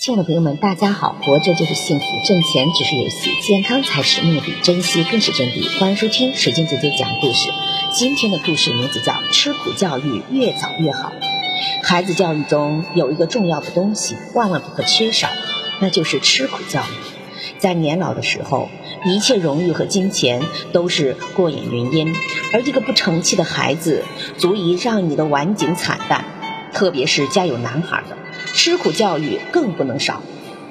[0.00, 1.14] 亲爱的朋友们，大家好！
[1.20, 5.78] 活着就是幸福，挣钱只是游戏，健康才是目的，珍惜更是真谛。
[5.78, 7.50] 欢迎收听水晶姐姐讲故事。
[7.92, 11.12] 今天的故事名字叫《吃苦教育越早越好》。
[11.86, 15.28] 孩子教育中有一个重要的东西，万万不可缺少，
[15.80, 17.58] 那就是吃苦教育。
[17.58, 18.70] 在年老的时候，
[19.04, 20.40] 一切荣誉和金钱
[20.72, 22.14] 都是过眼云烟，
[22.54, 24.02] 而一个不成器的孩子，
[24.38, 26.24] 足以让你的晚景惨淡。
[26.72, 28.16] 特别是家有男孩的。
[28.54, 30.22] 吃苦教育更不能少，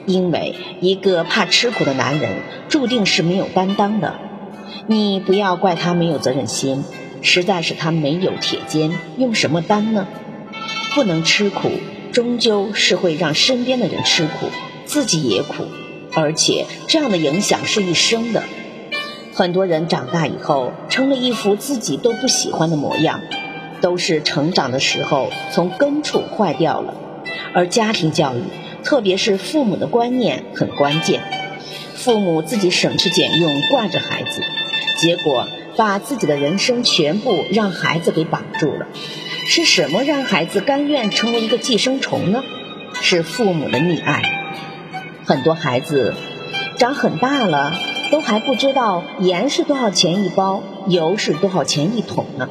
[0.06, 4.16] 因为一个怕吃苦的男人注定是没有担当的。
[4.88, 6.84] 你不要怪他没有责任心，
[7.22, 10.08] 实在是他没有铁肩，用什么担呢？
[10.94, 11.72] 不能吃苦，
[12.12, 14.48] 终究是会让身边的人吃苦，
[14.86, 15.66] 自己也苦，
[16.14, 18.44] 而且这样的影响是一生的。
[19.34, 23.22] 很多人长大以后成了一副自己都不喜欢的模样，
[23.82, 26.96] 都是成长的时候从根处坏掉了。
[27.54, 28.44] 而家庭教育，
[28.84, 31.22] 特别是父母的观念很关键。
[31.96, 34.42] 父母自己省吃俭用惯着孩子，
[34.98, 38.88] 结果把自己的人生全部让孩子给绑住了。
[39.46, 42.44] 是什么让孩子甘愿成为一个寄生虫呢？
[43.02, 44.22] 是父母的溺爱。
[45.26, 46.16] 很多孩子
[46.78, 47.74] 长很大了，
[48.12, 52.50] 都还不知道盐是多少钱一包，油是多少钱一桶呢。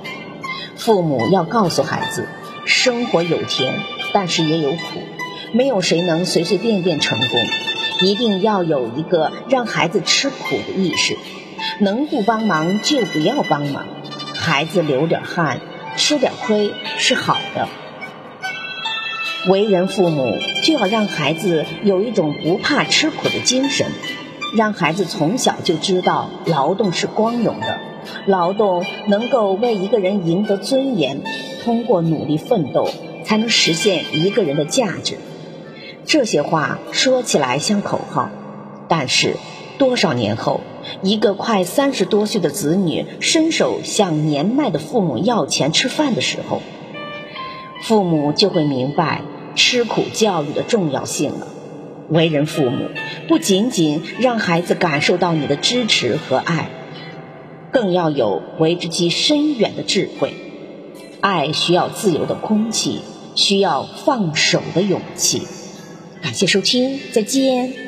[0.76, 2.26] 父母要告诉孩子，
[2.64, 3.74] 生活有甜。
[4.10, 5.02] 但是也有苦，
[5.52, 7.46] 没有谁能随随便便成功，
[8.00, 11.14] 一定要有一个让孩子吃苦的意识，
[11.78, 13.86] 能不帮忙就不要帮忙，
[14.34, 15.60] 孩子流点汗，
[15.98, 17.68] 吃点亏是好的。
[19.50, 23.86] 为人父母就要让孩子有一种不怕吃苦的精神，
[24.54, 27.78] 让孩子从小就知道劳动是光荣的，
[28.26, 31.20] 劳动能够为一个人赢得尊严，
[31.64, 32.88] 通过努力奋斗。
[33.28, 35.18] 才能实现一个人的价值。
[36.06, 38.30] 这些话说起来像口号，
[38.88, 39.36] 但是
[39.76, 40.62] 多少年后，
[41.02, 46.62] 一个快三十多岁的子女伸手向年迈的父母要钱吃饭的时候，
[47.82, 49.20] 父母就会明白
[49.54, 51.46] 吃苦教育的重要性了。
[52.08, 52.88] 为人父母，
[53.26, 56.70] 不仅仅让孩子感受到你的支持和爱，
[57.70, 60.34] 更要有为之及深远的智慧。
[61.20, 63.00] 爱需要自由的空气。
[63.38, 65.42] 需要放手的勇气。
[66.20, 67.87] 感谢收听，再见。